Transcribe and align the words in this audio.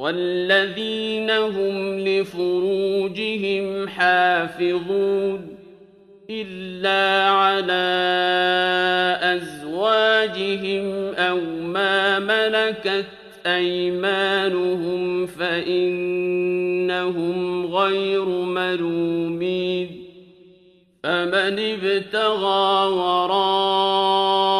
والذين 0.00 1.30
هم 1.30 1.98
لفروجهم 1.98 3.88
حافظون 3.88 5.56
إلا 6.30 7.30
على 7.30 7.90
أزواجهم 9.22 11.14
أو 11.14 11.40
ما 11.62 12.18
ملكت 12.18 13.04
أيمانهم 13.46 15.26
فإنهم 15.26 16.46
غير 17.66 18.24
ملومين 18.24 20.04
فمن 21.02 21.58
ابتغى 21.58 22.86
وراء 22.92 24.59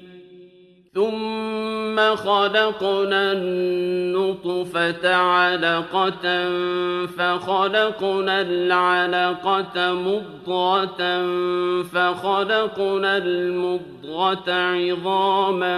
ثم 0.95 2.15
خلقنا 2.15 3.31
النطفة 3.31 5.15
علقة 5.15 6.49
فخلقنا 7.05 8.41
العلقة 8.41 9.93
مضغة 9.93 11.01
فخلقنا 11.83 13.17
المضغة 13.17 14.51
عظاما 14.51 15.77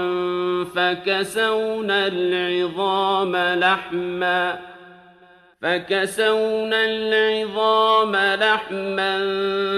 فكسونا 0.75 2.07
العظام 2.07 3.35
لحماً 3.35 4.72
فكسونا 5.63 6.85
العظام 6.85 8.15
لحما 8.15 9.17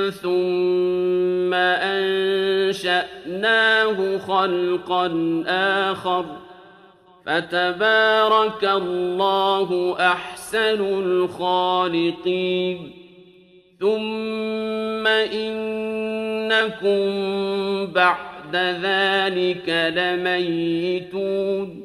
ثم 0.10 1.54
أنشأناه 2.74 3.38
خلقا 4.18 5.44
آخر. 5.48 6.26
فتبارك 7.26 8.64
الله 8.64 9.96
أحسن 10.00 10.82
الخالقين. 11.04 12.92
ثم 13.80 15.08
إنكم 15.08 17.06
بعد 17.94 18.56
ذلك 18.56 19.94
لميتون. 19.98 21.85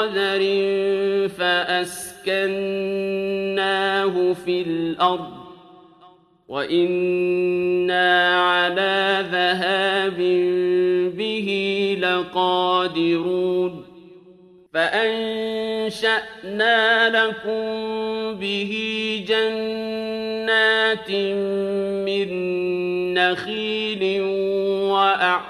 بقدر 0.00 0.42
فأسكناه 1.28 2.32
في 4.44 4.62
الأرض 4.62 5.30
وإنا 6.48 8.40
على 8.40 9.26
ذهاب 9.32 10.16
به 11.16 11.48
لقادرون 12.00 13.84
فأنشأنا 14.74 16.28
لكم 17.08 17.64
به 18.40 18.72
جنات 19.28 21.10
من 22.06 22.28
نخيل 23.14 24.22
وأعناب 24.90 25.49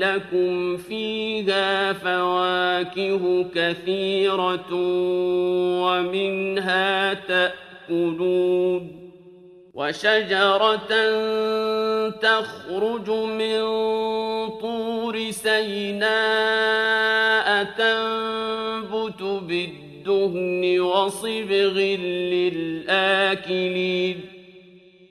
لكم 0.00 0.76
فيها 0.76 1.92
فواكه 1.92 3.44
كثيرة 3.54 4.74
ومنها 5.82 7.14
تأكلون 7.14 9.00
وشجرة 9.74 10.90
تخرج 12.10 13.10
من 13.10 13.60
طور 14.60 15.30
سيناء 15.30 16.10
تنبت 17.64 19.22
بالدهن 19.22 20.80
وصبغ 20.80 21.78
للآكلين 22.90 24.39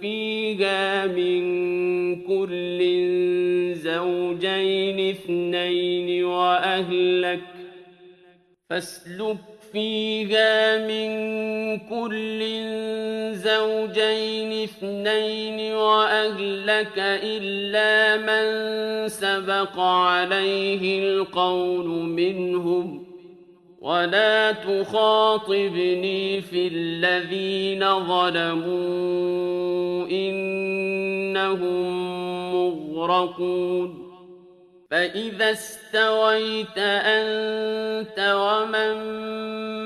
فيها 0.00 1.06
من 1.06 1.42
كل 2.22 2.78
زوجين 3.74 5.10
اثنين 5.10 6.24
وأهلك 6.24 7.40
فاسلك 8.70 9.36
فيها 9.72 10.86
من 10.86 11.10
كل 11.78 12.40
زوجين 13.34 14.64
اثنين 14.64 15.74
وأهلك 15.74 16.98
إلا 16.98 18.16
من 18.16 19.08
سبق 19.08 19.78
عليه 19.78 21.08
القول 21.08 21.86
منهم 21.88 23.07
ولا 23.80 24.52
تخاطبني 24.52 26.40
في 26.40 26.68
الذين 26.68 28.06
ظلموا 28.06 29.18
إنهم 30.10 31.88
مغرقون 32.54 34.08
فإذا 34.90 35.50
استويت 35.50 36.78
أنت 36.78 38.34
ومن 38.36 38.96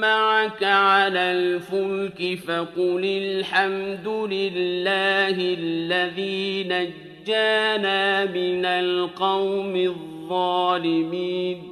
معك 0.01 0.65
على 0.65 1.33
الفلك 1.33 2.39
فقل 2.39 3.05
الحمد 3.05 4.09
لله 4.09 5.37
الذي 5.59 6.65
نجانا 6.65 8.25
من 8.25 8.65
القوم 8.65 9.77
الظالمين 9.77 11.72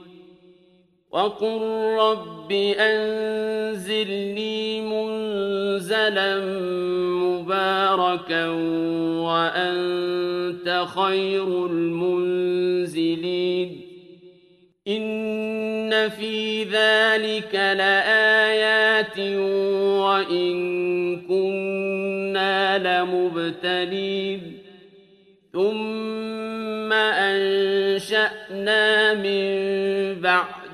وقل 1.10 1.60
رب 1.98 2.52
أنزلني 2.78 4.40
منزلا 4.80 6.40
مباركا 7.20 8.48
وأنت 9.18 10.84
خير 10.94 11.66
المنزلين 11.66 13.10
إن 14.88 16.08
في 16.08 16.64
ذلك 16.64 17.54
لآيات 17.54 19.18
وإن 19.98 20.56
كنا 21.20 22.78
لمبتلين 22.78 24.58
ثم 25.52 26.92
أنشأنا 26.92 28.44
من 29.14 29.50
بعد 30.20 30.59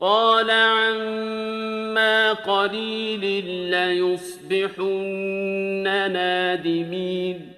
قال 0.00 0.50
عما 0.50 2.32
قليل 2.32 3.44
ليصبحن 3.70 4.92
نادمين 6.12 7.52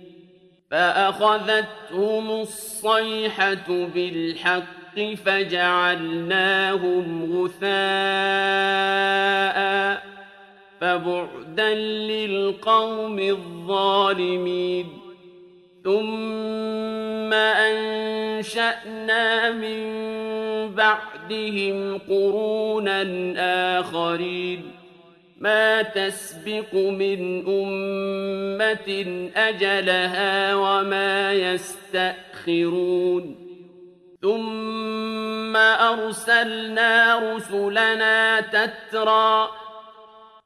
فأخذتهم 0.70 2.30
الصيحة 2.30 3.68
بالحق 3.94 5.00
فجعلناهم 5.24 6.62
غثاء 7.32 7.68
فبعدا 10.80 11.74
للقوم 11.74 13.18
الظالمين 13.18 15.07
ثم 15.88 17.32
أنشأنا 17.32 19.24
من 19.50 19.80
بعدهم 20.74 21.98
قرونا 22.08 23.02
آخرين 23.80 24.70
ما 25.38 25.82
تسبق 25.82 26.74
من 26.74 27.46
أمة 27.48 29.28
أجلها 29.36 30.54
وما 30.54 31.32
يستأخرون 31.32 33.24
ثم 34.22 35.56
أرسلنا 35.56 37.18
رسلنا 37.34 38.40
تترى 38.40 39.48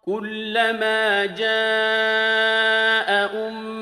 كلما 0.04 1.26
جاء 1.26 3.10
أمة 3.48 3.81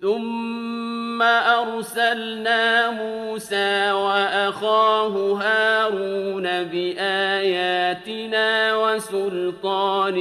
ثم 0.00 1.22
أرسلنا 1.22 2.90
موسى 2.90 3.92
وأخاه 3.92 5.42
هارون 5.42 6.64
بآياتنا 6.64 8.76
وسلطان 8.76 10.16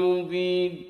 مبين. 0.00 0.84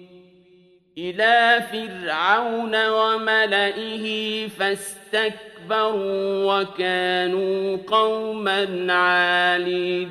إلى 0.98 1.62
فرعون 1.72 2.88
وملئه 2.88 4.06
فاستكبروا 4.48 6.60
وكانوا 6.60 7.78
قوما 7.86 8.92
عالين. 8.92 10.10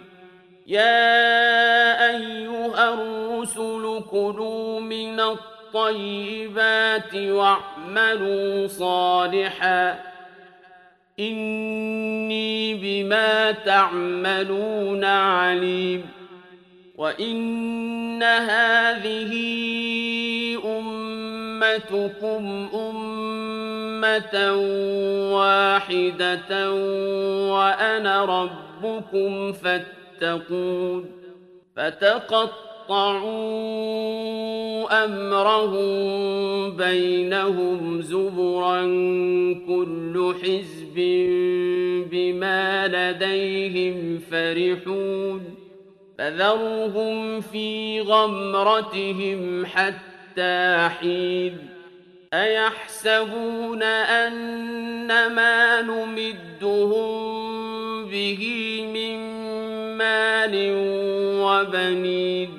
يا 0.67 2.09
أيها 2.09 2.93
الرسل 2.93 4.03
كلوا 4.11 4.79
من 4.79 5.19
الطيبات 5.19 7.15
واعملوا 7.15 8.67
صالحاً. 8.67 10.08
إني 11.19 12.73
بما 12.73 13.51
تعملون 13.51 15.03
عليم. 15.03 16.05
وإن 16.97 18.23
هذه 18.23 19.33
أمتكم 20.65 22.69
أمة 22.73 24.53
واحدة 25.33 26.71
وأنا 27.51 28.25
ربكم 28.25 29.53
فاتقون. 29.53 31.11
فتقطعوا 31.75 32.68
أمرهم 34.91 35.89
بينهم 36.77 38.01
زبرا 38.01 38.81
كل 39.67 40.33
حزب 40.41 40.95
بما 42.11 42.87
لديهم 42.87 44.19
فرحون 44.31 45.41
فذرهم 46.17 47.41
في 47.41 48.01
غمرتهم 48.01 49.65
حتى 49.65 50.89
حين 50.99 51.57
أيحسبون 52.33 53.83
أن 53.83 55.07
ما 55.07 55.81
نمدهم 55.81 57.39
به 58.05 58.43
من 58.93 59.19
مال 59.97 60.53
وبنين 61.41 62.58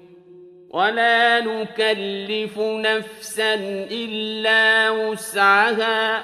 ولا 0.73 1.39
نكلف 1.39 2.59
نفسا 2.59 3.53
إلا 3.91 4.89
وسعها 4.89 6.23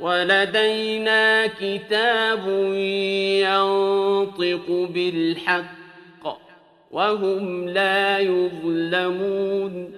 ولدينا 0.00 1.46
كتاب 1.46 2.48
ينطق 3.42 4.88
بالحق 4.94 5.76
وهم 6.90 7.68
لا 7.68 8.18
يظلمون 8.18 9.92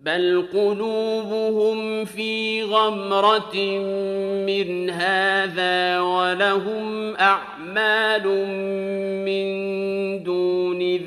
بل 0.00 0.44
قلوبهم 0.52 2.04
في 2.04 2.62
غمرة 2.62 3.56
من 4.46 4.90
هذا 4.90 6.00
ولهم 6.00 7.16
أعمال 7.16 8.26
من 9.24 9.44
دون 10.22 10.33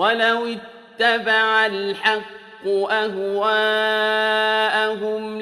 ولو 0.00 0.46
اتبع 0.46 1.66
الحق 1.66 2.66
أهواءهم 2.90 3.82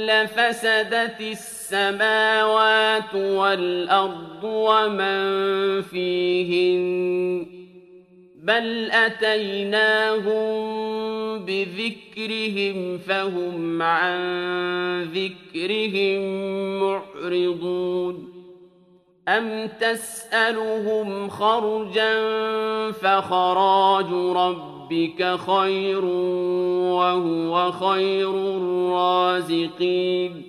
لفسدت 0.00 1.20
السماوات 1.20 3.14
والأرض 3.14 4.44
ومن 4.44 5.82
فيهن 5.82 7.46
بل 8.42 8.90
أتيناهم 8.90 10.48
بذكرهم 11.44 12.98
فهم 12.98 13.82
عن 13.82 15.02
ذكرهم 15.02 16.20
معرضون 16.80 18.37
أم 19.28 19.68
تسألهم 19.80 21.28
خرجا 21.28 22.12
فخراج 22.90 24.12
ربك 24.36 25.36
خير 25.36 26.04
وهو 26.94 27.72
خير 27.72 28.30
الرازقين 28.56 30.42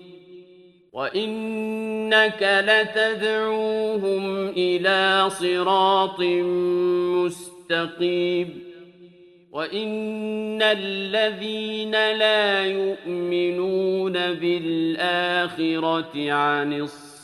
وإنك 0.94 2.64
لتدعوهم 2.68 4.48
إلى 4.48 5.30
صراط 5.30 6.20
مستقيم 7.20 8.64
وإن 9.52 10.62
الذين 10.62 11.92
لا 11.92 12.66
يؤمنون 12.66 14.14
بالآخرة 14.14 15.32
عن 16.32 16.74
الصراط 16.74 17.09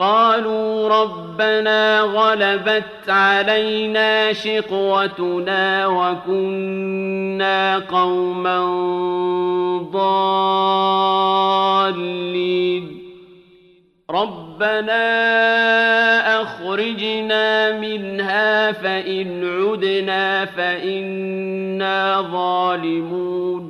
قالوا 0.00 0.88
ربنا 0.88 2.00
غلبت 2.00 3.08
علينا 3.08 4.32
شقوتنا 4.32 5.86
وكنا 5.86 7.78
قوما 7.78 8.60
ضالين. 9.92 10.30
ربنا 14.10 15.02
أخرجنا 16.42 17.78
منها 17.78 18.72
فإن 18.72 19.44
عدنا 19.44 20.44
فإنا 20.44 22.22
ظالمون. 22.32 23.69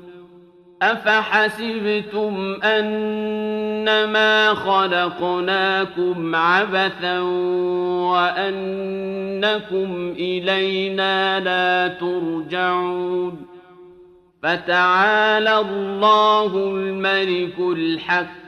أفحسبتم 0.82 2.56
أنما 2.64 4.54
خلقناكم 4.54 6.34
عبثا 6.34 7.20
وأنكم 8.10 10.14
إلينا 10.18 11.40
لا 11.40 11.88
ترجعون 11.88 13.46
فتعالى 14.42 15.58
الله 15.58 16.56
الملك 16.56 17.58
الحق 17.58 18.47